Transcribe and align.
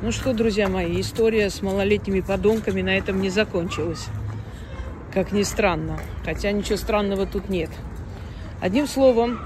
Ну 0.00 0.12
что, 0.12 0.32
друзья 0.32 0.68
мои, 0.68 1.00
история 1.00 1.50
с 1.50 1.60
малолетними 1.60 2.20
подонками 2.20 2.82
на 2.82 2.96
этом 2.96 3.20
не 3.20 3.30
закончилась. 3.30 4.06
Как 5.12 5.32
ни 5.32 5.42
странно. 5.42 5.98
Хотя 6.24 6.52
ничего 6.52 6.76
странного 6.76 7.26
тут 7.26 7.48
нет. 7.48 7.68
Одним 8.60 8.86
словом, 8.86 9.40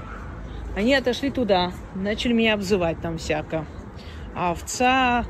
они 0.75 0.93
отошли 0.93 1.31
туда, 1.31 1.71
начали 1.95 2.33
меня 2.33 2.53
обзывать 2.53 3.01
там 3.01 3.17
всяко. 3.17 3.65
Овца, 4.35 5.25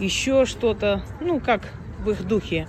еще 0.00 0.46
что-то, 0.46 1.04
ну, 1.20 1.38
как 1.38 1.62
в 2.00 2.10
их 2.10 2.24
духе. 2.24 2.66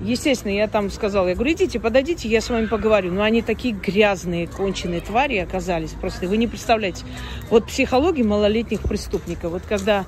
Естественно, 0.00 0.52
я 0.52 0.66
там 0.66 0.90
сказала, 0.90 1.28
я 1.28 1.34
говорю, 1.34 1.52
идите, 1.52 1.78
подойдите, 1.78 2.26
я 2.28 2.40
с 2.40 2.48
вами 2.48 2.66
поговорю. 2.66 3.12
Но 3.12 3.22
они 3.22 3.42
такие 3.42 3.74
грязные, 3.74 4.46
конченые 4.46 5.02
твари 5.02 5.36
оказались. 5.36 5.90
Просто 5.90 6.26
вы 6.26 6.38
не 6.38 6.46
представляете. 6.46 7.04
Вот 7.50 7.66
психология 7.66 8.24
малолетних 8.24 8.80
преступников. 8.80 9.52
Вот 9.52 9.62
когда... 9.68 10.06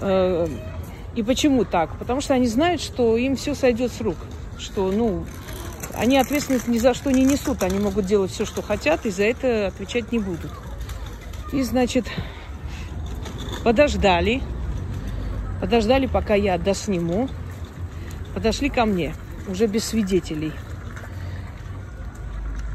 Э, 0.00 0.48
и 1.14 1.22
почему 1.22 1.66
так? 1.66 1.98
Потому 1.98 2.22
что 2.22 2.32
они 2.32 2.46
знают, 2.46 2.80
что 2.80 3.18
им 3.18 3.36
все 3.36 3.54
сойдет 3.54 3.92
с 3.92 4.00
рук. 4.00 4.16
Что, 4.58 4.90
ну, 4.90 5.26
они 5.94 6.16
ответственность 6.16 6.68
ни 6.68 6.78
за 6.78 6.94
что 6.94 7.10
не 7.10 7.24
несут. 7.24 7.62
Они 7.62 7.78
могут 7.78 8.06
делать 8.06 8.30
все, 8.30 8.46
что 8.46 8.62
хотят, 8.62 9.04
и 9.04 9.10
за 9.10 9.24
это 9.24 9.66
отвечать 9.66 10.10
не 10.10 10.20
будут. 10.20 10.50
И, 11.52 11.62
значит, 11.62 12.06
подождали. 13.62 14.40
Подождали, 15.60 16.06
пока 16.06 16.34
я 16.34 16.56
досниму 16.56 17.28
подошли 18.34 18.68
ко 18.68 18.84
мне, 18.84 19.14
уже 19.48 19.66
без 19.66 19.84
свидетелей. 19.84 20.52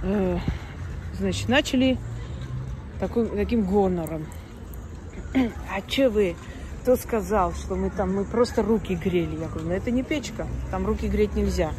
Э, 0.03 0.39
значит, 1.17 1.49
начали 1.49 1.97
такой, 2.99 3.27
таким 3.27 3.63
гонором. 3.63 4.25
А 5.71 5.81
че 5.87 6.09
вы? 6.09 6.35
Кто 6.81 6.95
сказал, 6.95 7.53
что 7.53 7.75
мы 7.75 7.89
там, 7.89 8.15
мы 8.15 8.23
просто 8.23 8.63
руки 8.63 8.95
грели? 8.95 9.35
Я 9.35 9.47
говорю, 9.47 9.67
ну 9.67 9.73
это 9.73 9.91
не 9.91 10.03
печка, 10.03 10.47
там 10.71 10.85
руки 10.85 11.07
греть 11.07 11.35
нельзя. 11.35 11.71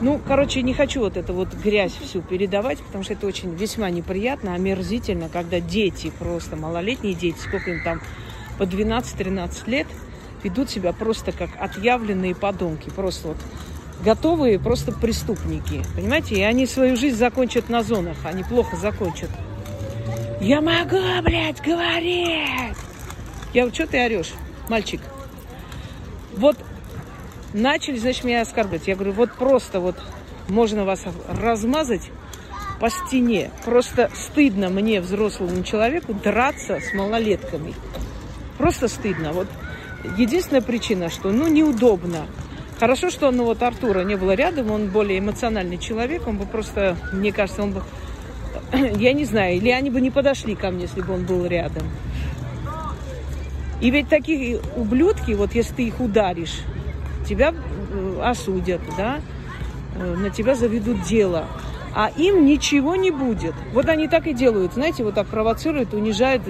Ну, 0.00 0.20
короче, 0.26 0.62
не 0.62 0.72
хочу 0.72 1.00
вот 1.00 1.16
эту 1.16 1.34
вот 1.34 1.52
грязь 1.52 1.92
всю 1.92 2.22
передавать, 2.22 2.78
потому 2.78 3.04
что 3.04 3.14
это 3.14 3.26
очень 3.26 3.54
весьма 3.54 3.90
неприятно, 3.90 4.54
омерзительно, 4.54 5.28
когда 5.28 5.60
дети, 5.60 6.12
просто 6.18 6.56
малолетние 6.56 7.14
дети, 7.14 7.36
сколько 7.38 7.72
им 7.72 7.82
там, 7.82 8.00
по 8.56 8.62
12-13 8.62 9.68
лет– 9.68 9.86
ведут 10.42 10.70
себя 10.70 10.92
просто 10.92 11.32
как 11.32 11.50
отъявленные 11.58 12.34
подонки. 12.34 12.90
Просто 12.90 13.28
вот 13.28 13.36
готовые 14.04 14.58
просто 14.58 14.92
преступники. 14.92 15.82
Понимаете? 15.94 16.36
И 16.36 16.42
они 16.42 16.66
свою 16.66 16.96
жизнь 16.96 17.16
закончат 17.16 17.68
на 17.68 17.82
зонах. 17.82 18.16
Они 18.24 18.42
плохо 18.42 18.76
закончат. 18.76 19.30
Я 20.40 20.60
могу, 20.60 21.00
блядь, 21.22 21.60
говорить. 21.60 22.76
Я 23.52 23.62
говорю, 23.62 23.74
что 23.74 23.86
ты 23.86 24.04
орешь, 24.04 24.32
мальчик? 24.68 25.00
Вот 26.36 26.56
начали, 27.52 27.98
значит, 27.98 28.24
меня 28.24 28.42
оскорблять. 28.42 28.86
Я 28.86 28.94
говорю, 28.94 29.12
вот 29.12 29.32
просто 29.32 29.80
вот 29.80 29.96
можно 30.48 30.84
вас 30.84 31.04
размазать 31.28 32.10
по 32.80 32.88
стене. 32.88 33.50
Просто 33.64 34.10
стыдно 34.14 34.70
мне, 34.70 35.00
взрослому 35.00 35.62
человеку, 35.62 36.14
драться 36.14 36.80
с 36.80 36.94
малолетками. 36.94 37.74
Просто 38.56 38.88
стыдно. 38.88 39.32
Вот 39.32 39.48
Единственная 40.16 40.62
причина, 40.62 41.10
что 41.10 41.30
ну 41.30 41.48
неудобно. 41.48 42.26
Хорошо, 42.78 43.10
что 43.10 43.30
ну, 43.30 43.44
вот 43.44 43.62
Артура 43.62 44.04
не 44.04 44.16
было 44.16 44.32
рядом, 44.32 44.70
он 44.70 44.88
более 44.88 45.18
эмоциональный 45.18 45.76
человек, 45.76 46.26
он 46.26 46.38
бы 46.38 46.46
просто, 46.46 46.96
мне 47.12 47.30
кажется, 47.30 47.62
он 47.62 47.72
бы, 47.72 47.82
я 48.72 49.12
не 49.12 49.26
знаю, 49.26 49.56
или 49.56 49.68
они 49.68 49.90
бы 49.90 50.00
не 50.00 50.10
подошли 50.10 50.54
ко 50.54 50.70
мне, 50.70 50.82
если 50.82 51.02
бы 51.02 51.12
он 51.12 51.24
был 51.24 51.44
рядом. 51.44 51.82
И 53.82 53.90
ведь 53.90 54.08
такие 54.08 54.60
ублюдки, 54.76 55.32
вот 55.32 55.54
если 55.54 55.74
ты 55.74 55.82
их 55.84 56.00
ударишь, 56.00 56.60
тебя 57.28 57.52
э, 57.52 58.20
осудят, 58.22 58.80
да, 58.96 59.20
э, 59.96 60.14
на 60.16 60.30
тебя 60.30 60.54
заведут 60.54 61.02
дело 61.02 61.46
а 61.94 62.10
им 62.16 62.44
ничего 62.44 62.96
не 62.96 63.10
будет. 63.10 63.54
Вот 63.72 63.88
они 63.88 64.08
так 64.08 64.26
и 64.26 64.32
делают, 64.32 64.74
знаете, 64.74 65.02
вот 65.02 65.14
так 65.14 65.26
провоцируют, 65.26 65.92
унижают, 65.94 66.42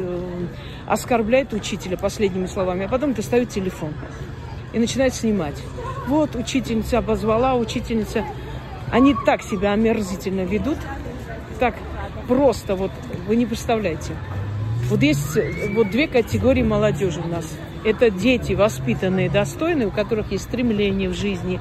оскорбляют 0.90 1.52
учителя 1.52 1.96
последними 1.96 2.46
словами, 2.46 2.86
а 2.86 2.88
потом 2.88 3.14
достают 3.14 3.50
телефон 3.50 3.94
и 4.72 4.78
начинают 4.80 5.14
снимать. 5.14 5.54
Вот 6.08 6.34
учительница 6.34 6.98
обозвала, 6.98 7.54
учительница. 7.54 8.24
Они 8.90 9.14
так 9.24 9.42
себя 9.42 9.72
омерзительно 9.72 10.40
ведут, 10.40 10.78
так 11.60 11.76
просто, 12.26 12.74
вот 12.74 12.90
вы 13.28 13.36
не 13.36 13.46
представляете. 13.46 14.16
Вот 14.88 15.00
есть 15.02 15.38
вот 15.74 15.90
две 15.90 16.08
категории 16.08 16.64
молодежи 16.64 17.20
у 17.20 17.28
нас. 17.28 17.46
Это 17.84 18.10
дети 18.10 18.54
воспитанные, 18.54 19.30
достойные, 19.30 19.86
у 19.86 19.92
которых 19.92 20.32
есть 20.32 20.44
стремления 20.44 21.08
в 21.08 21.14
жизни, 21.14 21.60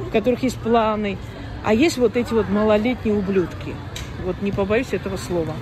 у 0.00 0.04
которых 0.04 0.44
есть 0.44 0.56
планы, 0.56 1.18
а 1.64 1.74
есть 1.74 1.98
вот 1.98 2.16
эти 2.16 2.32
вот 2.32 2.48
малолетние 2.48 3.16
ублюдки. 3.16 3.74
Вот 4.24 4.40
не 4.40 4.52
побоюсь 4.52 4.92
этого 4.92 5.16
слова. 5.16 5.54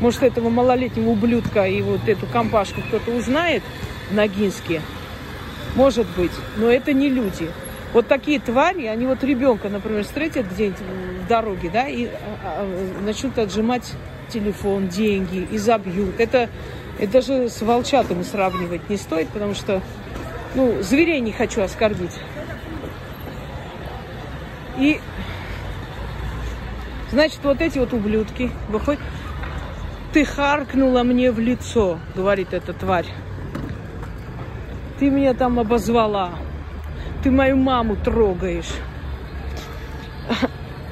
Может, 0.00 0.22
этого 0.22 0.48
малолетнего 0.48 1.10
ублюдка 1.10 1.66
и 1.66 1.80
вот 1.82 2.08
эту 2.08 2.26
компашку 2.26 2.80
кто-то 2.88 3.10
узнает 3.12 3.62
в 4.10 4.14
Ногинске? 4.14 4.82
Может 5.74 6.06
быть. 6.16 6.32
Но 6.56 6.70
это 6.70 6.92
не 6.92 7.08
люди. 7.08 7.48
Вот 7.92 8.08
такие 8.08 8.40
твари, 8.40 8.86
они 8.86 9.06
вот 9.06 9.22
ребенка, 9.22 9.68
например, 9.68 10.04
встретят 10.04 10.50
где-нибудь 10.50 10.78
в 11.24 11.26
дороге, 11.28 11.70
да, 11.70 11.86
и 11.86 12.06
а, 12.06 12.10
а, 12.42 13.02
начнут 13.02 13.38
отжимать 13.38 13.92
телефон, 14.30 14.88
деньги 14.88 15.46
и 15.50 15.58
забьют. 15.58 16.18
Это, 16.18 16.48
это 16.98 17.12
даже 17.12 17.50
с 17.50 17.60
волчатами 17.60 18.22
сравнивать 18.22 18.88
не 18.88 18.96
стоит, 18.96 19.28
потому 19.28 19.54
что, 19.54 19.82
ну, 20.54 20.80
зверей 20.80 21.20
не 21.20 21.32
хочу 21.32 21.60
оскорбить. 21.60 22.18
И, 24.78 24.98
значит, 27.10 27.40
вот 27.42 27.60
эти 27.60 27.78
вот 27.78 27.92
ублюдки 27.92 28.50
выходят. 28.68 29.02
Ты 30.12 30.26
харкнула 30.26 31.04
мне 31.04 31.32
в 31.32 31.38
лицо, 31.38 31.98
говорит 32.14 32.52
эта 32.52 32.74
тварь. 32.74 33.06
Ты 34.98 35.08
меня 35.08 35.32
там 35.32 35.58
обозвала. 35.58 36.32
Ты 37.22 37.30
мою 37.30 37.56
маму 37.56 37.96
трогаешь. 37.96 38.72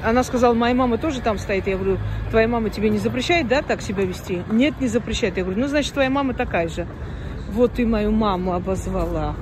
Она 0.03 0.23
сказала, 0.23 0.55
моя 0.55 0.73
мама 0.73 0.97
тоже 0.97 1.21
там 1.21 1.37
стоит. 1.37 1.67
Я 1.67 1.77
говорю, 1.77 1.99
твоя 2.31 2.47
мама 2.47 2.71
тебе 2.71 2.89
не 2.89 2.97
запрещает, 2.97 3.47
да, 3.47 3.61
так 3.61 3.83
себя 3.83 4.05
вести? 4.05 4.41
Нет, 4.49 4.81
не 4.81 4.87
запрещает. 4.87 5.37
Я 5.37 5.43
говорю, 5.43 5.61
ну, 5.61 5.67
значит, 5.67 5.93
твоя 5.93 6.09
мама 6.09 6.33
такая 6.33 6.67
же. 6.67 6.87
Вот 7.51 7.73
ты 7.73 7.85
мою 7.85 8.11
маму 8.11 8.53
обозвала. 8.53 9.35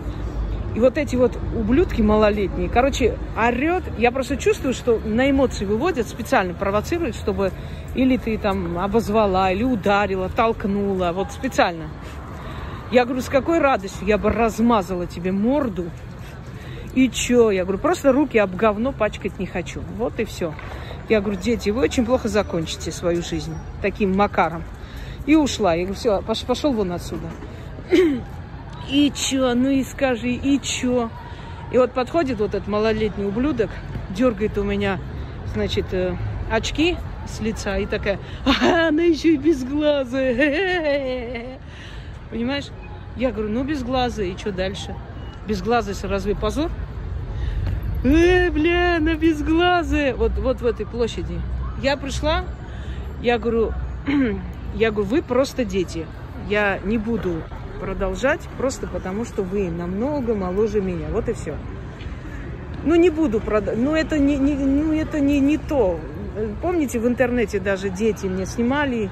И 0.79 0.81
вот 0.81 0.97
эти 0.97 1.17
вот 1.17 1.37
ублюдки 1.57 2.01
малолетние, 2.01 2.69
короче, 2.69 3.17
орет. 3.37 3.83
Я 3.97 4.11
просто 4.11 4.37
чувствую, 4.37 4.73
что 4.73 4.97
на 5.03 5.29
эмоции 5.29 5.65
выводят, 5.65 6.07
специально 6.07 6.53
провоцируют, 6.53 7.17
чтобы 7.17 7.51
или 7.95 8.15
ты 8.15 8.37
там 8.37 8.79
обозвала, 8.79 9.51
или 9.51 9.63
ударила, 9.63 10.29
толкнула, 10.29 11.11
вот 11.11 11.33
специально. 11.33 11.89
Я 12.93 13.03
говорю, 13.03 13.21
с 13.21 13.27
какой 13.27 13.59
радостью 13.59 14.07
я 14.07 14.17
бы 14.17 14.29
размазала 14.29 15.05
тебе 15.05 15.33
морду. 15.33 15.89
И 16.95 17.09
чё? 17.09 17.51
Я 17.51 17.65
говорю, 17.65 17.79
просто 17.79 18.13
руки 18.13 18.37
об 18.37 18.55
говно 18.55 18.93
пачкать 18.93 19.37
не 19.37 19.47
хочу. 19.47 19.81
Вот 19.97 20.17
и 20.21 20.23
все. 20.23 20.53
Я 21.09 21.19
говорю, 21.19 21.37
дети, 21.41 21.71
вы 21.71 21.81
очень 21.81 22.05
плохо 22.05 22.29
закончите 22.29 22.93
свою 22.93 23.21
жизнь 23.21 23.53
таким 23.81 24.15
макаром. 24.15 24.63
И 25.25 25.35
ушла. 25.35 25.73
Я 25.73 25.83
говорю, 25.83 25.99
все, 25.99 26.21
пошел 26.21 26.71
вон 26.71 26.93
отсюда 26.93 27.27
и 28.89 29.11
чё, 29.11 29.53
ну 29.53 29.69
и 29.69 29.83
скажи, 29.83 30.31
и 30.31 30.59
чё. 30.59 31.09
И 31.71 31.77
вот 31.77 31.91
подходит 31.91 32.39
вот 32.39 32.55
этот 32.55 32.67
малолетний 32.67 33.25
ублюдок, 33.25 33.69
дергает 34.09 34.57
у 34.57 34.63
меня, 34.63 34.99
значит, 35.53 35.93
э, 35.93 36.15
очки 36.51 36.97
с 37.27 37.39
лица 37.41 37.77
и 37.77 37.85
такая, 37.85 38.17
а, 38.45 38.87
она 38.87 39.03
еще 39.03 39.35
и 39.35 39.37
безглазая. 39.37 40.39
Понимаешь? 42.31 42.69
Я 43.15 43.31
говорю, 43.31 43.49
ну 43.49 43.63
безглазая, 43.63 44.27
и 44.27 44.37
что 44.37 44.51
дальше? 44.51 44.95
Безглазость 45.47 46.03
разве 46.03 46.35
позор? 46.35 46.71
Э, 48.03 48.49
бля, 48.49 48.97
она 48.97 49.15
безглазая. 49.15 50.15
Вот, 50.15 50.31
вот 50.37 50.61
в 50.61 50.65
этой 50.65 50.85
площади. 50.85 51.39
Я 51.81 51.97
пришла, 51.97 52.45
я 53.21 53.37
говорю, 53.37 53.73
я 54.75 54.91
говорю, 54.91 55.09
вы 55.09 55.21
просто 55.21 55.65
дети. 55.65 56.05
Я 56.47 56.79
не 56.83 56.97
буду 56.97 57.43
продолжать, 57.79 58.41
просто 58.57 58.87
потому 58.87 59.25
что 59.25 59.43
вы 59.43 59.69
намного 59.69 60.35
моложе 60.35 60.81
меня. 60.81 61.07
Вот 61.11 61.29
и 61.29 61.33
все. 61.33 61.55
Ну, 62.83 62.95
не 62.95 63.09
буду 63.09 63.39
продать. 63.39 63.77
Ну, 63.77 63.95
это 63.95 64.17
не, 64.17 64.37
не, 64.37 64.55
ну, 64.55 64.93
это 64.93 65.19
не, 65.19 65.39
не 65.39 65.57
то. 65.57 65.99
Помните, 66.61 66.99
в 66.99 67.07
интернете 67.07 67.59
даже 67.59 67.89
дети 67.89 68.25
мне 68.25 68.45
снимали, 68.45 69.09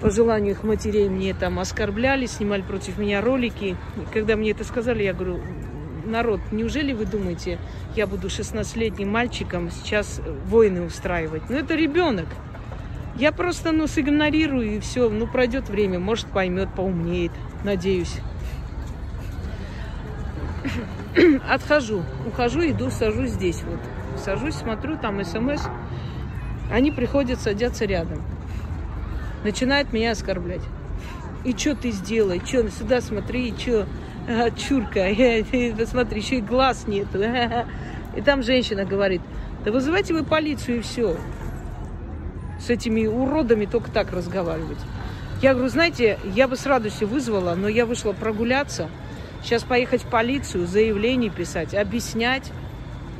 по 0.00 0.10
желанию 0.10 0.52
их 0.52 0.62
матерей 0.62 1.08
мне 1.08 1.34
там 1.34 1.58
оскорбляли, 1.58 2.26
снимали 2.26 2.62
против 2.62 2.98
меня 2.98 3.20
ролики. 3.20 3.76
И 3.96 4.12
когда 4.12 4.36
мне 4.36 4.50
это 4.50 4.64
сказали, 4.64 5.02
я 5.02 5.14
говорю, 5.14 5.40
народ, 6.04 6.40
неужели 6.52 6.92
вы 6.92 7.06
думаете, 7.06 7.58
я 7.96 8.06
буду 8.06 8.28
16-летним 8.28 9.08
мальчиком 9.08 9.70
сейчас 9.70 10.20
войны 10.46 10.82
устраивать? 10.82 11.48
Ну, 11.48 11.56
это 11.56 11.74
ребенок. 11.74 12.26
Я 13.18 13.32
просто, 13.32 13.72
ну, 13.72 13.88
сигнорирую 13.88 14.76
и 14.76 14.80
все. 14.80 15.10
Ну, 15.10 15.26
пройдет 15.26 15.68
время, 15.68 15.98
может, 15.98 16.26
поймет, 16.28 16.68
поумнеет. 16.74 17.32
Надеюсь. 17.64 18.20
Отхожу, 21.48 22.04
ухожу, 22.26 22.60
иду, 22.70 22.90
сажусь 22.90 23.30
здесь 23.30 23.62
вот. 23.62 23.80
Сажусь, 24.18 24.54
смотрю, 24.54 24.96
там 24.96 25.24
смс. 25.24 25.66
Они 26.70 26.92
приходят, 26.92 27.40
садятся 27.40 27.86
рядом. 27.86 28.22
Начинают 29.42 29.92
меня 29.92 30.12
оскорблять. 30.12 30.62
И 31.44 31.56
что 31.56 31.74
ты 31.74 31.90
сделай? 31.90 32.40
Что, 32.44 32.70
сюда 32.70 33.00
смотри, 33.00 33.48
и 33.48 33.58
что? 33.58 33.86
А, 34.28 34.50
чурка, 34.50 35.08
посмотри, 35.78 36.20
еще 36.20 36.36
и 36.36 36.40
глаз 36.40 36.86
нету. 36.86 37.18
И 38.16 38.20
там 38.20 38.42
женщина 38.42 38.84
говорит, 38.84 39.22
да 39.64 39.70
вызывайте 39.70 40.12
вы 40.12 40.24
полицию 40.24 40.78
и 40.78 40.80
все. 40.80 41.16
С 42.58 42.70
этими 42.70 43.06
уродами 43.06 43.66
только 43.66 43.90
так 43.90 44.12
разговаривать. 44.12 44.78
Я 45.40 45.54
говорю, 45.54 45.68
знаете, 45.68 46.18
я 46.34 46.48
бы 46.48 46.56
с 46.56 46.66
радостью 46.66 47.06
вызвала, 47.06 47.54
но 47.54 47.68
я 47.68 47.86
вышла 47.86 48.12
прогуляться. 48.12 48.88
Сейчас 49.42 49.62
поехать 49.62 50.02
в 50.02 50.08
полицию, 50.08 50.66
заявление 50.66 51.30
писать, 51.30 51.74
объяснять. 51.74 52.50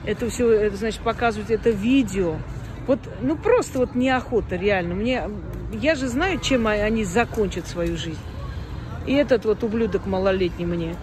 Это 0.04 0.28
все, 0.28 0.50
это 0.50 0.76
значит, 0.76 1.00
показывать 1.00 1.50
это 1.50 1.70
видео. 1.70 2.36
Вот, 2.88 2.98
ну 3.20 3.36
просто 3.36 3.78
вот 3.78 3.94
неохота, 3.94 4.56
реально. 4.56 4.94
Мне, 4.94 5.30
я 5.72 5.94
же 5.94 6.08
знаю, 6.08 6.40
чем 6.40 6.66
они 6.66 7.04
закончат 7.04 7.68
свою 7.68 7.96
жизнь. 7.96 8.18
И 9.06 9.12
этот 9.12 9.44
вот 9.44 9.62
ублюдок 9.62 10.06
малолетний 10.06 10.66
мне. 10.66 10.96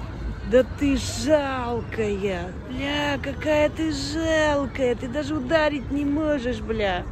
Да 0.52 0.64
ты 0.80 0.98
жалкая, 0.98 2.54
бля, 2.70 3.18
какая 3.22 3.70
ты 3.70 3.92
жалкая, 3.92 4.96
ты 4.96 5.08
даже 5.08 5.36
ударить 5.36 5.92
не 5.92 6.06
можешь, 6.06 6.60
бля. 6.60 7.04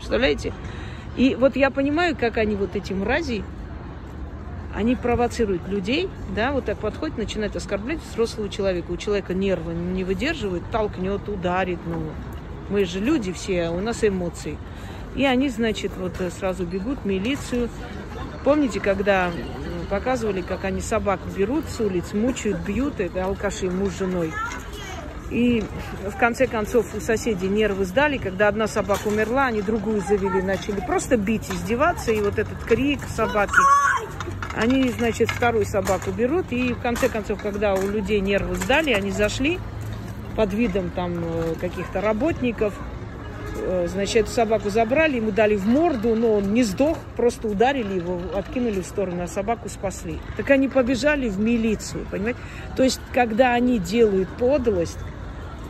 Представляете? 0.00 0.54
И 1.16 1.34
вот 1.34 1.56
я 1.56 1.70
понимаю, 1.70 2.16
как 2.16 2.38
они 2.38 2.56
вот 2.56 2.74
эти 2.74 2.94
мрази, 2.94 3.44
они 4.74 4.96
провоцируют 4.96 5.68
людей, 5.68 6.08
да, 6.34 6.52
вот 6.52 6.64
так 6.64 6.78
подходят, 6.78 7.18
начинают 7.18 7.54
оскорблять 7.54 7.98
взрослого 8.02 8.48
человека. 8.48 8.90
У 8.90 8.96
человека 8.96 9.34
нервы 9.34 9.74
не 9.74 10.04
выдерживают, 10.04 10.64
толкнет, 10.70 11.28
ударит, 11.28 11.78
ну, 11.86 12.02
мы 12.70 12.86
же 12.86 12.98
люди 13.00 13.32
все, 13.32 13.64
а 13.64 13.70
у 13.72 13.80
нас 13.80 14.02
эмоции. 14.02 14.56
И 15.16 15.24
они, 15.24 15.50
значит, 15.50 15.92
вот 15.98 16.14
сразу 16.38 16.64
бегут 16.64 17.00
в 17.00 17.04
милицию. 17.04 17.68
Помните, 18.42 18.80
когда 18.80 19.30
показывали, 19.90 20.40
как 20.40 20.64
они 20.64 20.80
собак 20.80 21.20
берут 21.36 21.64
с 21.68 21.80
улиц, 21.80 22.14
мучают, 22.14 22.60
бьют, 22.60 23.00
это 23.00 23.24
алкаши, 23.24 23.68
муж 23.68 23.92
с 23.92 23.98
женой. 23.98 24.32
И 25.30 25.62
в 26.06 26.16
конце 26.18 26.46
концов 26.46 26.94
у 26.94 27.00
соседей 27.00 27.48
нервы 27.48 27.84
сдали, 27.84 28.18
когда 28.18 28.48
одна 28.48 28.66
собака 28.66 29.08
умерла, 29.08 29.46
они 29.46 29.62
другую 29.62 30.00
завели, 30.00 30.42
начали 30.42 30.80
просто 30.80 31.16
бить, 31.16 31.48
издеваться, 31.50 32.10
и 32.10 32.20
вот 32.20 32.38
этот 32.38 32.58
крик 32.64 33.00
собаки. 33.14 33.52
Они, 34.56 34.90
значит, 34.90 35.30
вторую 35.30 35.64
собаку 35.64 36.10
берут, 36.10 36.46
и 36.50 36.72
в 36.72 36.80
конце 36.80 37.08
концов, 37.08 37.40
когда 37.40 37.74
у 37.74 37.88
людей 37.88 38.20
нервы 38.20 38.56
сдали, 38.56 38.92
они 38.92 39.12
зашли 39.12 39.60
под 40.36 40.52
видом 40.52 40.90
там 40.90 41.24
э, 41.24 41.54
каких-то 41.60 42.00
работников, 42.00 42.74
Э, 43.62 43.86
значит, 43.88 44.24
эту 44.24 44.30
собаку 44.30 44.70
забрали, 44.70 45.16
ему 45.16 45.30
дали 45.30 45.56
в 45.56 45.66
морду, 45.66 46.14
но 46.14 46.34
он 46.34 46.54
не 46.54 46.62
сдох, 46.62 46.98
просто 47.16 47.48
ударили 47.48 47.94
его, 47.94 48.20
откинули 48.34 48.80
в 48.80 48.86
сторону, 48.86 49.22
а 49.22 49.26
собаку 49.26 49.68
спасли. 49.68 50.18
Так 50.36 50.50
они 50.50 50.68
побежали 50.68 51.28
в 51.28 51.38
милицию, 51.38 52.06
понимаете? 52.10 52.38
То 52.76 52.82
есть, 52.82 53.00
когда 53.12 53.52
они 53.52 53.78
делают 53.78 54.28
подлость, 54.38 54.98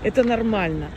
это 0.02 0.25
нормально. 0.25 0.88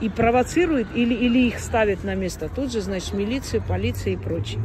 И 0.00 0.08
провоцируют, 0.08 0.88
или, 0.94 1.14
или 1.14 1.48
их 1.48 1.58
ставят 1.58 2.04
на 2.04 2.14
место. 2.14 2.48
Тут 2.48 2.72
же, 2.72 2.80
значит, 2.80 3.14
милиция, 3.14 3.60
полиция 3.60 4.12
и 4.12 4.16
прочее. 4.16 4.62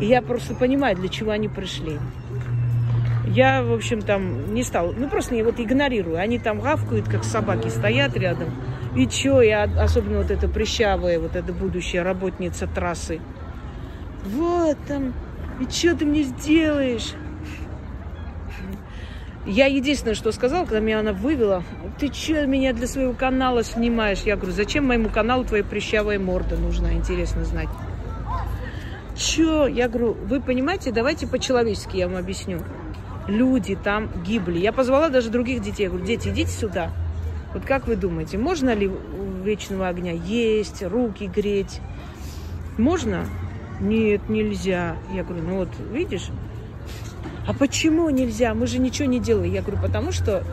И 0.00 0.06
я 0.06 0.22
просто 0.22 0.54
понимаю, 0.54 0.96
для 0.96 1.08
чего 1.08 1.30
они 1.30 1.48
пришли. 1.48 1.98
Я, 3.26 3.62
в 3.62 3.72
общем, 3.72 4.00
там 4.00 4.54
не 4.54 4.62
стал, 4.62 4.94
ну 4.96 5.08
просто 5.08 5.34
не 5.34 5.42
вот 5.42 5.60
игнорирую. 5.60 6.18
Они 6.18 6.38
там 6.38 6.60
гавкают, 6.60 7.08
как 7.08 7.24
собаки 7.24 7.68
стоят 7.68 8.16
рядом. 8.16 8.50
И 8.96 9.06
чё, 9.06 9.42
я, 9.42 9.64
особенно 9.64 10.18
вот 10.18 10.30
эта 10.30 10.48
прыщавая, 10.48 11.18
вот 11.18 11.36
эта 11.36 11.52
будущая 11.52 12.02
работница 12.02 12.66
трассы. 12.66 13.20
Вот 14.24 14.78
там, 14.86 15.12
и 15.60 15.70
что 15.70 15.94
ты 15.94 16.06
мне 16.06 16.22
сделаешь? 16.22 17.12
Я 19.48 19.64
единственное, 19.64 20.14
что 20.14 20.30
сказала, 20.30 20.66
когда 20.66 20.80
меня 20.80 21.00
она 21.00 21.14
вывела, 21.14 21.64
ты 21.98 22.12
что 22.12 22.46
меня 22.46 22.74
для 22.74 22.86
своего 22.86 23.14
канала 23.14 23.64
снимаешь? 23.64 24.20
Я 24.26 24.36
говорю, 24.36 24.52
зачем 24.52 24.86
моему 24.86 25.08
каналу 25.08 25.42
твоя 25.42 25.64
прыщавая 25.64 26.18
морда 26.18 26.58
нужна, 26.58 26.92
интересно 26.92 27.46
знать. 27.46 27.70
Чё? 29.16 29.66
Я 29.66 29.88
говорю, 29.88 30.12
вы 30.12 30.42
понимаете, 30.42 30.92
давайте 30.92 31.26
по-человечески 31.26 31.96
я 31.96 32.08
вам 32.08 32.18
объясню. 32.18 32.60
Люди 33.26 33.74
там 33.74 34.10
гибли. 34.22 34.58
Я 34.58 34.70
позвала 34.70 35.08
даже 35.08 35.30
других 35.30 35.62
детей. 35.62 35.84
Я 35.84 35.88
говорю, 35.88 36.04
дети, 36.04 36.28
идите 36.28 36.50
сюда. 36.50 36.92
Вот 37.54 37.64
как 37.64 37.86
вы 37.86 37.96
думаете, 37.96 38.36
можно 38.36 38.74
ли 38.74 38.86
у 38.86 39.42
вечного 39.44 39.88
огня 39.88 40.12
есть, 40.12 40.82
руки 40.82 41.24
греть? 41.26 41.80
Можно? 42.76 43.24
Нет, 43.80 44.28
нельзя. 44.28 44.98
Я 45.14 45.24
говорю, 45.24 45.42
ну 45.42 45.56
вот, 45.56 45.70
видишь? 45.90 46.28
А 47.48 47.54
почему 47.54 48.10
нельзя? 48.10 48.52
Мы 48.52 48.66
же 48.66 48.78
ничего 48.78 49.08
не 49.08 49.20
делаем. 49.20 49.50
Я 49.50 49.62
говорю, 49.62 49.80
потому 49.80 50.12
что 50.12 50.44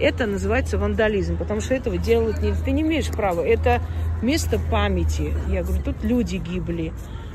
это 0.00 0.24
называется 0.24 0.78
вандализм, 0.78 1.36
потому 1.36 1.60
что 1.60 1.74
этого 1.74 1.98
делать 1.98 2.40
нельзя. 2.40 2.64
Ты 2.64 2.70
не 2.70 2.80
имеешь 2.80 3.08
права. 3.08 3.46
Это 3.46 3.82
место 4.22 4.58
памяти. 4.70 5.34
Я 5.50 5.62
говорю, 5.62 5.82
тут 5.82 6.02
люди 6.02 6.36
гибли. 6.36 6.94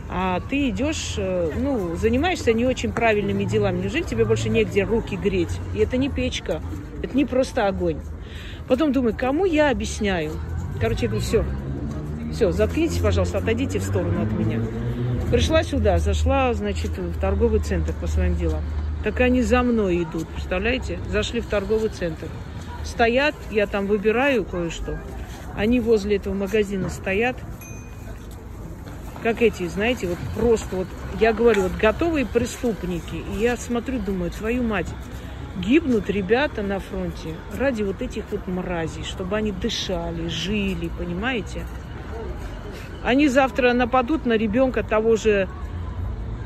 А 0.09 0.39
ты 0.39 0.69
идешь, 0.69 1.13
э, 1.17 1.51
ну, 1.55 1.95
занимаешься 1.95 2.53
не 2.53 2.65
очень 2.65 2.91
правильными 2.91 3.43
делами. 3.43 3.83
Неужели 3.83 4.01
тебе 4.01 4.25
больше 4.25 4.49
негде 4.49 4.83
руки 4.83 5.15
греть? 5.15 5.59
И 5.75 5.79
это 5.79 5.97
не 5.97 6.09
печка, 6.09 6.59
это 7.03 7.15
не 7.15 7.25
просто 7.25 7.67
огонь. 7.67 7.99
Потом 8.67 8.91
думаю, 8.91 9.15
кому 9.15 9.45
я 9.45 9.69
объясняю? 9.69 10.31
Короче, 10.81 11.03
я 11.03 11.09
говорю, 11.09 11.23
все, 11.23 11.45
все, 12.33 12.51
заткнитесь, 12.51 12.97
пожалуйста, 12.97 13.37
отойдите 13.37 13.77
в 13.77 13.83
сторону 13.83 14.23
от 14.23 14.31
меня. 14.31 14.59
Пришла 15.31 15.61
сюда, 15.63 15.99
зашла, 15.99 16.51
значит, 16.53 16.97
в 16.97 17.19
торговый 17.19 17.59
центр 17.59 17.93
по 18.01 18.07
своим 18.07 18.35
делам. 18.35 18.61
Так 19.03 19.19
они 19.19 19.41
за 19.41 19.63
мной 19.63 20.03
идут, 20.03 20.27
представляете? 20.29 20.99
Зашли 21.09 21.41
в 21.41 21.47
торговый 21.47 21.89
центр. 21.89 22.27
Стоят, 22.85 23.35
я 23.51 23.67
там 23.67 23.85
выбираю 23.87 24.45
кое-что. 24.45 24.99
Они 25.55 25.79
возле 25.79 26.17
этого 26.17 26.33
магазина 26.33 26.89
стоят, 26.89 27.35
как 29.21 29.41
эти, 29.41 29.67
знаете, 29.67 30.07
вот 30.07 30.17
просто 30.35 30.75
вот, 30.75 30.87
я 31.19 31.31
говорю, 31.31 31.63
вот 31.63 31.73
готовые 31.73 32.25
преступники. 32.25 33.15
И 33.15 33.41
я 33.41 33.55
смотрю, 33.55 33.99
думаю, 33.99 34.31
твою 34.31 34.63
мать, 34.63 34.87
гибнут 35.57 36.09
ребята 36.09 36.61
на 36.61 36.79
фронте 36.79 37.35
ради 37.57 37.83
вот 37.83 38.01
этих 38.01 38.23
вот 38.31 38.47
мразей, 38.47 39.03
чтобы 39.03 39.37
они 39.37 39.51
дышали, 39.51 40.27
жили, 40.27 40.89
понимаете? 40.97 41.65
Они 43.03 43.27
завтра 43.27 43.73
нападут 43.73 44.25
на 44.25 44.33
ребенка 44.33 44.83
того 44.83 45.15
же 45.15 45.47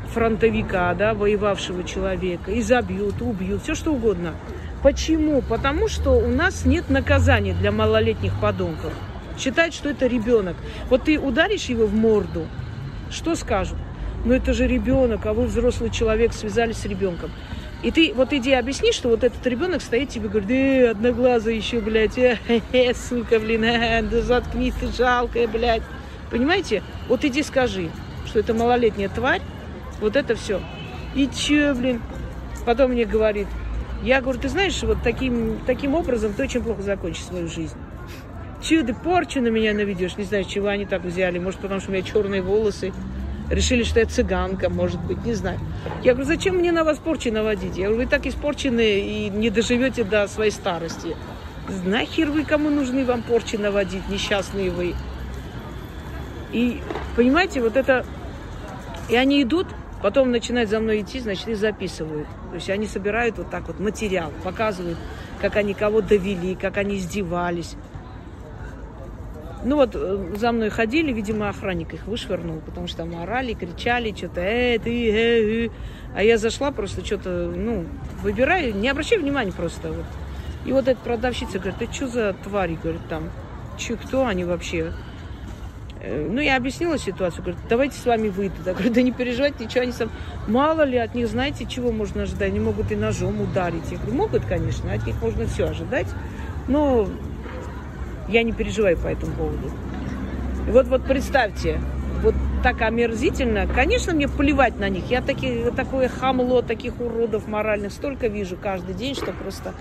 фронтовика, 0.07 0.93
да, 0.93 1.13
воевавшего 1.13 1.83
человека, 1.83 2.51
и 2.51 2.61
забьют, 2.61 3.21
убьют, 3.21 3.63
все 3.63 3.75
что 3.75 3.93
угодно. 3.93 4.33
Почему? 4.83 5.41
Потому 5.41 5.87
что 5.87 6.11
у 6.11 6.27
нас 6.27 6.65
нет 6.65 6.89
наказания 6.89 7.53
для 7.53 7.71
малолетних 7.71 8.39
подонков. 8.39 8.93
Считают, 9.37 9.73
что 9.73 9.89
это 9.89 10.07
ребенок. 10.07 10.55
Вот 10.89 11.03
ты 11.03 11.19
ударишь 11.19 11.65
его 11.65 11.85
в 11.85 11.93
морду, 11.93 12.47
что 13.09 13.35
скажут? 13.35 13.77
Ну 14.25 14.33
это 14.33 14.53
же 14.53 14.67
ребенок, 14.67 15.25
а 15.25 15.33
вы 15.33 15.45
взрослый 15.45 15.89
человек, 15.89 16.33
связались 16.33 16.77
с 16.77 16.85
ребенком. 16.85 17.31
И 17.83 17.91
ты 17.91 18.11
вот 18.15 18.33
иди 18.33 18.53
объясни, 18.53 18.91
что 18.91 19.09
вот 19.09 19.23
этот 19.23 19.45
ребенок 19.45 19.81
стоит 19.81 20.09
тебе 20.09 20.29
говорит, 20.29 20.49
э, 20.49 20.89
одноглазый 20.89 21.55
еще, 21.55 21.79
блядь, 21.79 22.17
э, 22.17 22.39
э, 22.73 22.93
сука, 22.95 23.39
блин, 23.39 23.63
э, 23.63 24.01
да 24.01 24.21
заткнись 24.21 24.73
ты, 24.79 24.87
жалкая, 24.87 25.47
блядь. 25.47 25.83
Понимаете? 26.31 26.81
Вот 27.07 27.23
иди 27.23 27.43
скажи, 27.43 27.89
что 28.25 28.39
это 28.39 28.53
малолетняя 28.53 29.09
тварь, 29.09 29.41
вот 29.99 30.15
это 30.15 30.35
все. 30.35 30.61
И 31.15 31.27
че, 31.27 31.73
блин? 31.73 32.01
Потом 32.65 32.91
мне 32.91 33.05
говорит, 33.05 33.47
я 34.03 34.21
говорю, 34.21 34.39
ты 34.39 34.49
знаешь, 34.49 34.81
вот 34.83 34.97
таким, 35.03 35.59
таким 35.65 35.95
образом 35.95 36.33
ты 36.33 36.43
очень 36.43 36.61
плохо 36.61 36.81
закончишь 36.81 37.23
свою 37.23 37.47
жизнь. 37.47 37.77
Че 38.61 38.83
ты 38.83 38.93
порчу 38.93 39.41
на 39.41 39.47
меня 39.47 39.73
наведешь? 39.73 40.17
Не 40.17 40.23
знаю, 40.23 40.43
чего 40.43 40.67
они 40.67 40.85
так 40.85 41.03
взяли. 41.03 41.39
Может, 41.39 41.59
потому 41.59 41.79
что 41.79 41.91
у 41.91 41.93
меня 41.93 42.03
черные 42.03 42.41
волосы. 42.41 42.91
Решили, 43.49 43.83
что 43.83 44.01
я 44.01 44.05
цыганка, 44.05 44.69
может 44.69 45.01
быть, 45.01 45.23
не 45.25 45.33
знаю. 45.33 45.59
Я 46.03 46.13
говорю, 46.13 46.27
зачем 46.27 46.55
мне 46.55 46.71
на 46.71 46.83
вас 46.83 46.97
порчи 46.97 47.29
наводить? 47.29 47.77
Я 47.77 47.85
говорю, 47.87 48.03
вы 48.03 48.09
так 48.09 48.25
испорчены 48.25 48.99
и 48.99 49.29
не 49.29 49.49
доживете 49.49 50.03
до 50.03 50.27
своей 50.27 50.51
старости. 50.51 51.15
Нахер 51.85 52.29
вы 52.29 52.43
кому 52.43 52.69
нужны 52.69 53.05
вам 53.05 53.21
порчи 53.23 53.55
наводить, 53.55 54.09
несчастные 54.09 54.69
вы? 54.69 54.95
И, 56.51 56.81
понимаете, 57.15 57.61
вот 57.61 57.77
это... 57.77 58.05
И 59.09 59.15
они 59.15 59.43
идут, 59.43 59.67
потом 60.01 60.31
начинают 60.31 60.69
за 60.69 60.79
мной 60.79 61.01
идти, 61.01 61.19
значит, 61.19 61.47
и 61.47 61.53
записывают. 61.53 62.27
То 62.49 62.55
есть 62.55 62.69
они 62.69 62.87
собирают 62.87 63.37
вот 63.37 63.49
так 63.49 63.67
вот 63.67 63.79
материал, 63.79 64.31
показывают, 64.43 64.97
как 65.41 65.55
они 65.55 65.73
кого 65.73 66.01
довели, 66.01 66.55
как 66.55 66.77
они 66.77 66.97
издевались. 66.97 67.75
Ну 69.63 69.75
вот 69.75 69.95
э, 69.95 70.35
за 70.35 70.51
мной 70.51 70.69
ходили, 70.69 71.11
видимо, 71.11 71.49
охранник 71.49 71.93
их 71.93 72.05
вышвырнул, 72.05 72.61
потому 72.65 72.87
что 72.87 72.97
там 72.97 73.19
орали, 73.19 73.53
кричали, 73.53 74.15
что-то, 74.15 74.41
э, 74.41 74.77
ты, 74.79 75.09
э, 75.09 75.65
э. 75.65 75.69
А 76.15 76.23
я 76.23 76.37
зашла 76.37 76.71
просто 76.71 77.05
что-то, 77.05 77.51
ну, 77.53 77.85
выбираю, 78.21 78.75
не 78.75 78.87
обращай 78.87 79.17
внимания 79.17 79.51
просто. 79.51 79.89
Вот. 79.91 80.05
И 80.65 80.71
вот 80.71 80.87
эта 80.87 80.99
продавщица 80.99 81.59
говорит, 81.59 81.79
ты 81.79 81.91
что 81.91 82.07
за 82.07 82.35
твари, 82.43 82.77
говорит, 82.81 83.01
там, 83.09 83.29
че, 83.77 83.95
кто 83.95 84.25
они 84.25 84.45
вообще? 84.45 84.93
Э, 86.01 86.27
ну, 86.29 86.41
я 86.41 86.57
объяснила 86.57 86.97
ситуацию, 86.97 87.43
говорит, 87.43 87.61
давайте 87.69 87.97
с 87.97 88.05
вами 88.05 88.29
выйду. 88.29 88.55
Я 88.65 88.73
говорю, 88.73 88.91
да 88.91 89.01
не 89.01 89.11
переживайте, 89.11 89.65
ничего, 89.65 89.81
они 89.81 89.91
сам... 89.91 90.09
Мало 90.47 90.83
ли 90.83 90.97
от 90.97 91.15
них, 91.15 91.27
знаете, 91.27 91.65
чего 91.65 91.91
можно 91.91 92.23
ожидать? 92.23 92.49
Они 92.49 92.59
могут 92.59 92.91
и 92.91 92.95
ножом 92.95 93.41
ударить. 93.41 93.91
Я 93.91 93.97
говорю, 93.97 94.15
могут, 94.15 94.45
конечно, 94.45 94.91
от 94.91 95.05
них 95.05 95.21
можно 95.21 95.45
все 95.47 95.67
ожидать. 95.67 96.07
Но 96.67 97.07
я 98.27 98.43
не 98.43 98.51
переживаю 98.51 98.97
по 98.97 99.07
этому 99.07 99.33
поводу. 99.33 99.71
И 100.67 100.71
вот, 100.71 100.87
вот 100.87 101.03
представьте, 101.05 101.79
вот 102.21 102.35
так 102.63 102.81
омерзительно. 102.81 103.67
Конечно, 103.67 104.13
мне 104.13 104.27
плевать 104.27 104.77
на 104.79 104.89
них. 104.89 105.09
Я 105.09 105.21
таки, 105.21 105.65
такое 105.75 106.09
хамло, 106.09 106.61
таких 106.61 106.99
уродов 106.99 107.47
моральных 107.47 107.91
столько 107.91 108.27
вижу 108.27 108.57
каждый 108.61 108.95
день, 108.95 109.15
что 109.15 109.31
просто... 109.31 109.73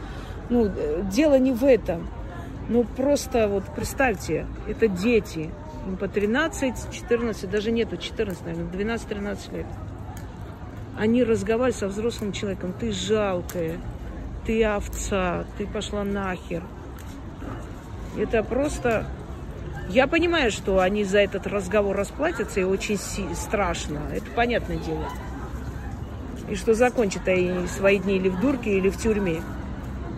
Ну, 0.49 0.71
дело 1.11 1.39
не 1.39 1.51
в 1.51 1.65
этом. 1.65 2.09
Ну, 2.69 2.85
просто 2.85 3.49
вот 3.49 3.65
представьте, 3.75 4.47
это 4.69 4.87
дети. 4.87 5.51
Им 5.87 5.97
по 5.97 6.09
13, 6.09 6.91
14, 6.93 7.49
даже 7.49 7.71
нету 7.71 7.97
14, 7.97 8.45
наверное, 8.45 8.97
12-13 8.97 9.57
лет. 9.57 9.67
Они 10.99 11.23
разговаривают 11.23 11.77
со 11.77 11.87
взрослым 11.89 12.33
человеком. 12.33 12.75
Ты 12.79 12.91
жалкая, 12.91 13.79
ты 14.45 14.65
овца, 14.65 15.45
ты 15.59 15.67
пошла 15.67 16.03
нахер. 16.05 16.63
Это 18.17 18.43
просто... 18.43 19.07
Я 19.89 20.09
понимаю, 20.09 20.51
что 20.51 20.81
они 20.81 21.05
за 21.05 21.19
этот 21.19 21.47
разговор 21.47 21.97
расплатятся, 21.97 22.61
и 22.61 22.65
очень 22.65 22.99
страшно. 23.37 24.01
Это 24.13 24.27
понятное 24.35 24.79
дело. 24.79 25.09
И 26.49 26.57
что 26.57 26.75
закончат 26.75 27.29
они 27.29 27.69
свои 27.69 27.99
дни 27.99 28.17
или 28.17 28.29
в 28.29 28.41
дурке, 28.41 28.77
или 28.79 28.89
в 28.89 28.97
тюрьме. 28.97 29.43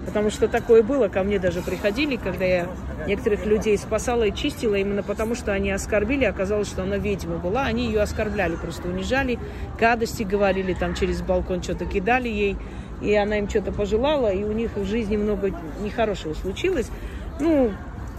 Потому 0.09 0.31
что 0.31 0.49
такое 0.49 0.83
было, 0.83 1.09
ко 1.09 1.23
мне 1.23 1.39
даже 1.39 1.61
приходили, 1.61 2.17
когда 2.17 2.47
я 2.47 2.67
некоторых 3.07 3.45
людей 3.45 3.77
спасала 3.77 4.23
и 4.23 4.35
чистила, 4.35 4.75
именно 4.75 5.03
потому 5.03 5.35
что 5.35 5.53
они 5.53 5.71
оскорбили, 5.71 6.25
оказалось, 6.25 6.67
что 6.67 6.85
она 6.85 6.97
ведьма 6.97 7.37
была, 7.37 7.65
они 7.67 7.89
ее 7.89 8.01
оскорбляли, 8.01 8.57
просто 8.57 8.89
унижали, 8.89 9.39
гадости 9.79 10.23
говорили, 10.23 10.73
там 10.73 10.95
через 10.95 11.21
балкон 11.21 11.63
что-то 11.63 11.85
кидали 11.85 12.31
ей, 12.31 12.57
и 13.03 13.15
она 13.15 13.39
им 13.39 13.51
что-то 13.51 13.71
пожелала, 13.71 14.33
и 14.33 14.45
у 14.45 14.53
них 14.53 14.77
в 14.77 14.87
жизни 14.87 15.19
много 15.19 15.51
нехорошего 15.83 16.33
случилось. 16.33 16.91
Ну, 17.39 17.73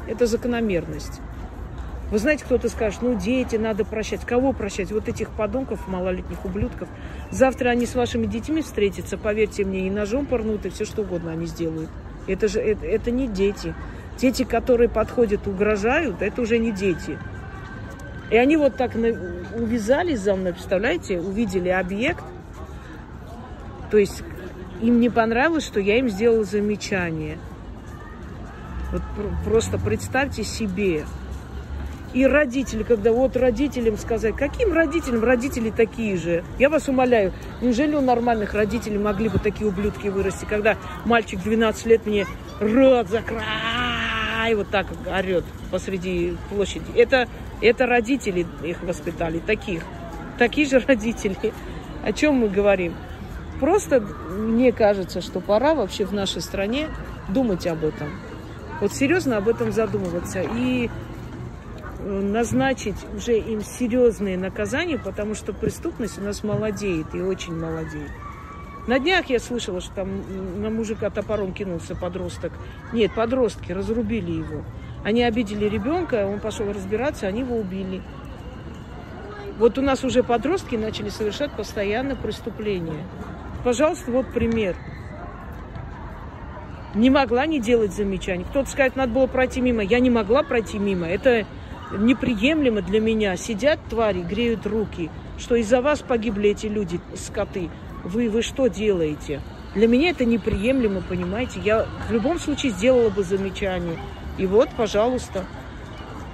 это 0.07 0.27
закономерность. 0.27 1.21
Вы 2.11 2.17
знаете, 2.17 2.43
кто-то 2.43 2.69
скажет, 2.69 3.01
ну, 3.01 3.13
дети, 3.13 3.55
надо 3.55 3.85
прощать. 3.85 4.25
Кого 4.25 4.51
прощать? 4.51 4.91
Вот 4.91 5.07
этих 5.07 5.29
подонков, 5.29 5.87
малолетних 5.87 6.43
ублюдков. 6.43 6.87
Завтра 7.29 7.69
они 7.69 7.85
с 7.85 7.95
вашими 7.95 8.25
детьми 8.25 8.61
встретятся, 8.61 9.17
поверьте 9.17 9.63
мне, 9.63 9.87
и 9.87 9.89
ножом 9.89 10.25
порнут, 10.25 10.65
и 10.65 10.69
все 10.69 10.85
что 10.85 11.03
угодно 11.03 11.31
они 11.31 11.45
сделают. 11.45 11.89
Это 12.27 12.47
же, 12.47 12.59
это, 12.59 12.85
это 12.85 13.11
не 13.11 13.27
дети. 13.27 13.75
Дети, 14.17 14.43
которые 14.43 14.89
подходят, 14.89 15.47
угрожают, 15.47 16.21
это 16.21 16.41
уже 16.41 16.57
не 16.57 16.71
дети. 16.71 17.19
И 18.31 18.37
они 18.37 18.57
вот 18.57 18.75
так 18.75 18.95
увязались 18.95 20.19
за 20.19 20.35
мной, 20.35 20.53
представляете, 20.53 21.19
увидели 21.19 21.69
объект. 21.69 22.23
То 23.91 23.97
есть 23.97 24.23
им 24.81 24.99
не 24.99 25.09
понравилось, 25.09 25.65
что 25.65 25.79
я 25.79 25.97
им 25.99 26.09
сделала 26.09 26.43
замечание– 26.43 27.37
вот 28.91 29.03
просто 29.45 29.77
представьте 29.77 30.43
себе. 30.43 31.05
И 32.13 32.25
родители, 32.25 32.81
когда 32.83 33.11
вот 33.11 33.37
родителям 33.37 33.97
сказать, 33.97 34.35
каким 34.35 34.73
родителям? 34.73 35.23
Родители 35.23 35.69
такие 35.69 36.17
же. 36.17 36.43
Я 36.57 36.69
вас 36.69 36.87
умоляю, 36.87 37.33
неужели 37.61 37.95
у 37.95 38.01
нормальных 38.01 38.55
родителей 38.55 38.97
могли 38.97 39.29
бы 39.29 39.37
такие 39.37 39.67
ублюдки 39.67 40.07
вырасти, 40.07 40.45
когда 40.45 40.75
мальчик 41.05 41.41
12 41.43 41.85
лет 41.85 42.05
мне 42.07 42.25
рот 42.59 43.09
закрой, 43.09 43.43
вот 44.55 44.69
так 44.69 44.87
орет 45.05 45.43
посреди 45.69 46.35
площади. 46.49 46.85
Это, 46.95 47.27
это 47.61 47.85
родители 47.85 48.47
их 48.63 48.81
воспитали, 48.81 49.37
таких. 49.39 49.83
Такие 50.39 50.67
же 50.67 50.79
родители. 50.79 51.37
О 52.03 52.11
чем 52.11 52.35
мы 52.35 52.49
говорим? 52.49 52.95
Просто 53.59 53.99
мне 53.99 54.71
кажется, 54.71 55.21
что 55.21 55.41
пора 55.41 55.75
вообще 55.75 56.05
в 56.05 56.13
нашей 56.13 56.41
стране 56.41 56.87
думать 57.27 57.67
об 57.67 57.83
этом. 57.83 58.09
Вот 58.81 58.93
серьезно 58.93 59.37
об 59.37 59.49
этом 59.49 59.71
задумываться 59.71 60.41
и 60.41 60.89
назначить 61.99 62.95
уже 63.15 63.37
им 63.37 63.61
серьезные 63.61 64.37
наказания, 64.37 64.97
потому 64.97 65.35
что 65.35 65.53
преступность 65.53 66.17
у 66.17 66.21
нас 66.21 66.43
молодеет 66.43 67.13
и 67.13 67.21
очень 67.21 67.53
молодеет. 67.53 68.11
На 68.87 68.97
днях 68.99 69.29
я 69.29 69.39
слышала, 69.39 69.81
что 69.81 69.93
там 69.93 70.61
на 70.61 70.69
мужика 70.69 71.09
топором 71.09 71.53
кинулся 71.53 71.95
подросток. 71.95 72.53
Нет, 72.93 73.13
подростки 73.13 73.71
разрубили 73.71 74.31
его. 74.31 74.63
Они 75.03 75.23
обидели 75.23 75.65
ребенка, 75.65 76.25
он 76.25 76.39
пошел 76.39 76.71
разбираться, 76.71 77.27
они 77.27 77.41
его 77.41 77.57
убили. 77.57 78.01
Вот 79.57 79.77
у 79.77 79.81
нас 79.81 80.03
уже 80.03 80.23
подростки 80.23 80.75
начали 80.75 81.09
совершать 81.09 81.51
постоянно 81.51 82.15
преступления. 82.15 83.05
Пожалуйста, 83.63 84.09
вот 84.11 84.31
пример 84.33 84.75
не 86.95 87.09
могла 87.09 87.45
не 87.45 87.59
делать 87.59 87.93
замечаний. 87.93 88.45
Кто-то 88.45 88.69
скажет, 88.69 88.95
надо 88.95 89.13
было 89.13 89.27
пройти 89.27 89.61
мимо. 89.61 89.83
Я 89.83 89.99
не 89.99 90.09
могла 90.09 90.43
пройти 90.43 90.79
мимо. 90.79 91.07
Это 91.07 91.45
неприемлемо 91.91 92.81
для 92.81 92.99
меня. 92.99 93.35
Сидят 93.37 93.79
твари, 93.89 94.21
греют 94.21 94.65
руки, 94.65 95.09
что 95.37 95.55
из-за 95.55 95.81
вас 95.81 95.99
погибли 95.99 96.51
эти 96.51 96.67
люди, 96.67 96.99
скоты. 97.15 97.69
Вы, 98.03 98.29
вы 98.29 98.41
что 98.41 98.67
делаете? 98.67 99.41
Для 99.75 99.87
меня 99.87 100.09
это 100.09 100.25
неприемлемо, 100.25 101.01
понимаете? 101.01 101.59
Я 101.63 101.85
в 102.07 102.11
любом 102.11 102.39
случае 102.39 102.71
сделала 102.71 103.09
бы 103.09 103.23
замечание. 103.23 103.97
И 104.37 104.45
вот, 104.45 104.69
пожалуйста. 104.75 105.45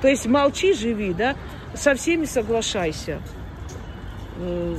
То 0.02 0.08
есть 0.08 0.26
молчи, 0.28 0.74
живи, 0.74 1.14
да? 1.14 1.36
Со 1.74 1.96
всеми 1.96 2.26
соглашайся 2.26 3.20
э, 4.38 4.78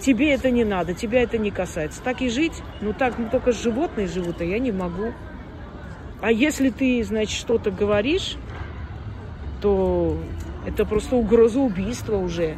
тебе 0.00 0.32
это 0.32 0.50
не 0.50 0.64
надо, 0.64 0.94
тебя 0.94 1.22
это 1.22 1.38
не 1.38 1.50
касается. 1.50 2.02
Так 2.02 2.20
и 2.20 2.28
жить, 2.28 2.62
ну 2.80 2.92
так 2.92 3.18
ну, 3.18 3.28
только 3.30 3.52
животные 3.52 4.06
живут, 4.06 4.40
а 4.40 4.44
я 4.44 4.58
не 4.58 4.72
могу. 4.72 5.12
А 6.20 6.30
если 6.30 6.70
ты, 6.70 7.02
значит, 7.02 7.38
что-то 7.38 7.70
говоришь, 7.70 8.36
то 9.62 10.18
это 10.66 10.84
просто 10.84 11.16
угроза 11.16 11.60
убийства 11.60 12.16
уже. 12.16 12.56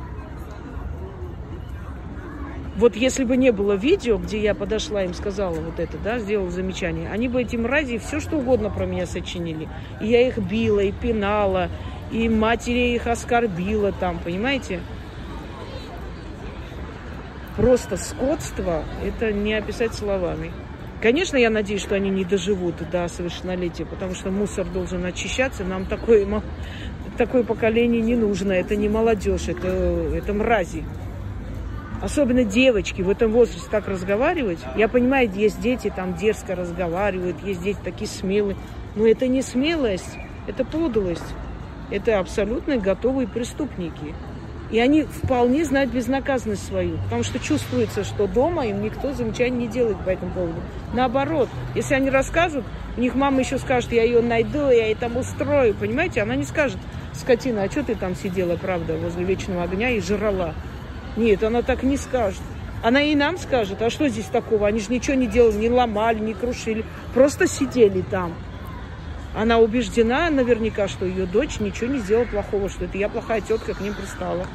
Вот 2.77 2.97
если 2.97 3.23
бы 3.23 3.37
не 3.37 3.53
было 3.53 3.75
видео, 3.75 4.19
где 4.19 4.43
я 4.43 4.53
подошла 4.53 5.05
им 5.05 5.15
сказала 5.15 5.55
вот 5.55 5.79
это, 5.79 5.97
да, 5.99 6.19
сделала 6.19 6.51
замечание, 6.51 7.09
они 7.09 7.29
бы 7.29 7.43
эти 7.43 7.55
мрази 7.55 7.99
все 7.99 8.19
что 8.19 8.39
угодно 8.39 8.69
про 8.69 8.85
меня 8.85 9.07
сочинили. 9.07 9.69
И 10.01 10.09
я 10.09 10.27
их 10.27 10.39
била, 10.39 10.81
и 10.81 10.91
пинала, 10.91 11.69
и 12.11 12.29
матери 12.29 12.95
их 12.97 13.07
оскорбила 13.07 13.93
там, 13.93 14.19
понимаете? 14.19 14.81
просто 17.57 17.97
скотство, 17.97 18.85
это 19.05 19.33
не 19.33 19.55
описать 19.55 19.95
словами. 19.95 20.53
Конечно, 21.05 21.37
я 21.37 21.51
надеюсь, 21.51 21.83
что 21.83 21.97
они 21.97 22.09
не 22.09 22.25
доживут 22.25 22.77
до 22.91 23.07
совершеннолетия, 23.09 23.85
потому 23.85 24.15
что 24.15 24.31
мусор 24.31 24.67
должен 24.67 25.05
очищаться. 25.05 25.63
Нам 25.63 25.85
такое, 25.85 26.27
такое 27.19 27.45
поколение 27.45 28.01
не 28.01 28.17
нужно. 28.17 28.53
Это 28.53 28.75
не 28.75 28.89
молодежь, 28.89 29.49
это, 29.49 29.69
это 29.69 30.33
мрази. 30.33 30.83
Особенно 32.01 32.43
девочки 32.43 33.03
в 33.03 33.11
этом 33.11 33.33
возрасте 33.33 33.69
так 33.71 33.87
разговаривать. 33.87 34.61
Я 34.79 34.89
понимаю, 34.89 35.31
есть 35.31 35.61
дети 35.61 35.93
там 35.95 36.15
дерзко 36.15 36.55
разговаривают, 36.55 37.37
есть 37.45 37.63
дети 37.63 37.79
такие 37.85 38.09
смелые. 38.09 38.57
Но 38.97 39.07
это 39.07 39.27
не 39.27 39.43
смелость, 39.43 40.17
это 40.47 40.65
подлость. 40.65 41.35
Это 41.91 42.19
абсолютно 42.19 42.79
готовые 42.79 43.29
преступники. 43.29 44.15
И 44.71 44.79
они 44.79 45.03
вполне 45.03 45.65
знают 45.65 45.91
безнаказанность 45.91 46.67
свою, 46.67 46.97
потому 47.05 47.23
что 47.23 47.39
чувствуется, 47.39 48.03
что 48.03 48.27
дома 48.27 48.67
им 48.67 48.83
никто 48.83 49.13
замечаний 49.13 49.67
не 49.67 49.69
делает 49.69 49.99
по 49.99 50.11
этому 50.11 50.33
поводу. 50.33 50.61
Наоборот, 50.95 51.49
если 51.75 51.95
они 51.95 52.11
расскажут, 52.11 52.65
у 52.97 53.01
них 53.01 53.15
мама 53.15 53.41
еще 53.41 53.59
скажет, 53.59 53.93
я 53.93 54.03
ее 54.05 54.23
найду, 54.23 54.71
я 54.71 54.87
ей 54.87 54.95
там 54.95 55.17
устрою, 55.17 55.75
понимаете? 55.75 56.23
Она 56.23 56.35
не 56.35 56.45
скажет, 56.45 56.79
скотина, 57.13 57.65
а 57.65 57.71
что 57.71 57.85
ты 57.85 57.95
там 57.95 58.17
сидела, 58.17 58.57
правда, 58.57 58.95
возле 58.97 59.25
вечного 59.25 59.65
огня 59.65 59.91
и 59.91 60.01
жрала? 60.01 60.55
Нет, 61.17 61.43
она 61.43 61.63
так 61.63 61.83
не 61.83 61.97
скажет. 61.97 62.41
Она 62.83 63.03
и 63.03 63.15
нам 63.15 63.39
скажет, 63.39 63.81
а 63.81 63.91
что 63.91 64.09
здесь 64.09 64.27
такого? 64.27 64.67
Они 64.67 64.81
же 64.81 64.87
ничего 64.91 65.17
не 65.17 65.27
делали, 65.27 65.57
не 65.57 65.71
ломали, 65.71 66.19
не 66.19 66.35
крушили, 66.35 66.85
просто 67.15 67.47
сидели 67.47 68.03
там. 68.03 68.35
Она 69.35 69.59
убеждена 69.59 70.31
наверняка, 70.31 70.87
что 70.87 71.05
ее 71.05 71.27
дочь 71.27 71.59
ничего 71.59 71.93
не 71.93 71.99
сделала 71.99 72.25
плохого, 72.25 72.69
что 72.69 72.85
это 72.85 72.97
я 72.97 73.09
плохая 73.09 73.41
тетка 73.41 73.75
к 73.75 73.81
ним 73.81 73.95
пристала. 73.95 74.47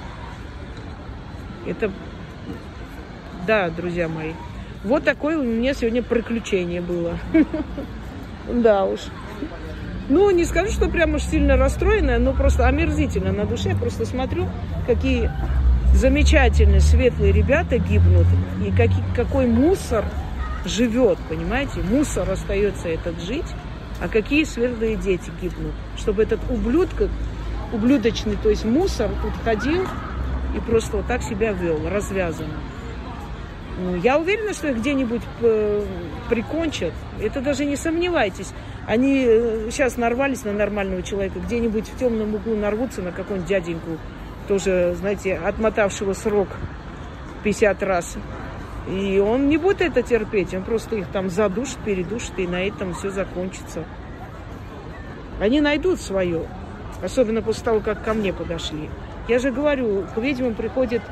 Это, 1.68 1.92
да, 3.46 3.70
друзья 3.70 4.08
мои. 4.08 4.34
Вот 4.84 5.04
такое 5.04 5.38
у 5.38 5.44
меня 5.44 5.74
сегодня 5.74 6.02
приключение 6.02 6.82
было. 6.82 7.18
Да 8.52 8.86
уж. 8.86 9.02
Ну, 10.10 10.32
не 10.32 10.44
скажу, 10.44 10.72
что 10.72 10.90
прям 10.90 11.14
уж 11.14 11.22
сильно 11.22 11.56
расстроенная, 11.56 12.18
но 12.18 12.34
просто 12.34 12.68
омерзительно 12.68 13.32
на 13.32 13.46
душе. 13.46 13.76
Просто 13.76 14.08
смотрю, 14.08 14.48
какие 14.88 15.30
замечательные, 15.94 16.80
светлые 16.80 17.32
ребята 17.32 17.78
гибнут, 17.78 18.26
и 18.66 18.74
какой 19.16 19.46
мусор 19.46 20.04
живет, 20.66 21.20
понимаете? 21.30 21.82
Мусор 21.82 22.28
остается 22.32 22.88
этот 22.88 23.22
жить, 23.22 23.46
а 24.02 24.08
какие 24.08 24.44
светлые 24.44 24.96
дети 24.96 25.32
гибнут. 25.42 25.74
Чтобы 25.98 26.24
этот 26.24 26.40
ублюдок, 26.50 27.10
ублюдочный, 27.74 28.38
то 28.42 28.50
есть 28.50 28.66
мусор, 28.66 29.10
тут 29.22 29.34
ходил 29.44 29.86
и 30.56 30.60
просто 30.60 30.98
вот 30.98 31.08
так 31.08 31.22
себя 31.22 31.52
вел, 31.52 31.80
развязанно. 31.90 32.60
Ну, 33.82 33.96
я 33.96 34.18
уверена, 34.18 34.54
что 34.54 34.70
их 34.70 34.78
где-нибудь 34.78 35.22
э, 35.42 35.86
прикончат. 36.30 36.92
Это 37.22 37.40
даже 37.40 37.64
не 37.64 37.78
сомневайтесь. 37.78 38.52
Они 38.86 39.24
сейчас 39.72 39.98
э, 39.98 40.02
нарвались 40.02 40.44
на 40.44 40.52
нормального 40.52 41.02
человека, 41.02 41.40
где-нибудь 41.40 41.88
в 41.88 41.98
темном 41.98 42.36
углу 42.36 42.56
нарвутся 42.56 43.02
на 43.02 43.12
какого-нибудь 43.12 43.48
дяденьку, 43.48 43.98
тоже, 44.48 44.96
знаете, 45.00 45.38
отмотавшего 45.38 46.14
срок 46.14 46.50
50 47.44 47.84
раз. 47.84 48.18
И 48.90 49.20
он 49.20 49.50
не 49.50 49.58
будет 49.58 49.82
это 49.82 50.02
терпеть, 50.02 50.54
он 50.56 50.64
просто 50.64 50.96
их 50.96 51.08
там 51.10 51.30
задушит, 51.30 51.78
передушит, 51.86 52.40
и 52.40 52.48
на 52.48 52.66
этом 52.66 52.96
все 52.96 53.12
закончится. 53.12 53.84
Они 55.40 55.62
найдут 55.62 56.02
свое, 56.02 56.48
особенно 57.04 57.44
после 57.44 57.64
того, 57.64 57.80
как 57.82 58.04
ко 58.04 58.16
мне 58.16 58.34
подошли. 58.34 58.90
Я 59.28 59.38
же 59.38 59.52
говорю, 59.52 60.08
к 60.16 60.18
ведьмам 60.18 60.56
приходит 60.56 61.04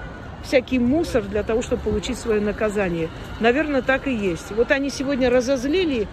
всякий 0.44 0.80
мусор 0.80 1.24
для 1.24 1.44
того, 1.44 1.62
чтобы 1.62 1.84
получить 1.84 2.18
свое 2.18 2.42
наказание. 2.42 3.10
Наверное, 3.40 3.84
так 3.84 4.08
и 4.08 4.14
есть. 4.14 4.52
Вот 4.52 4.72
они 4.72 4.90
сегодня 4.90 5.30
разозлили 5.30 6.08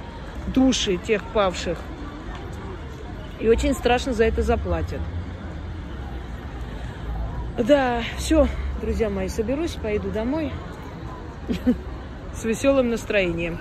души 0.48 0.98
тех 0.98 1.22
павших. 1.32 1.78
И 3.40 3.48
очень 3.48 3.72
страшно 3.72 4.12
за 4.12 4.24
это 4.24 4.42
заплатят. 4.42 5.00
Да, 7.56 8.02
все, 8.18 8.48
друзья 8.82 9.08
мои, 9.08 9.28
соберусь, 9.28 9.76
пойду 9.80 10.10
домой 10.10 10.52
с 12.34 12.44
веселым 12.44 12.90
настроением. 12.90 13.58